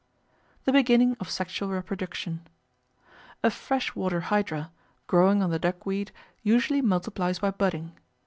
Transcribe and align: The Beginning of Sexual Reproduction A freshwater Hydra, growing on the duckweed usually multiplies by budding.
The 0.65 0.71
Beginning 0.71 1.15
of 1.19 1.29
Sexual 1.29 1.69
Reproduction 1.69 2.47
A 3.43 3.51
freshwater 3.51 4.19
Hydra, 4.21 4.71
growing 5.05 5.43
on 5.43 5.51
the 5.51 5.59
duckweed 5.59 6.11
usually 6.41 6.81
multiplies 6.81 7.37
by 7.37 7.51
budding. 7.51 7.91